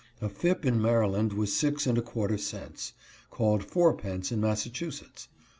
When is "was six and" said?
1.31-1.95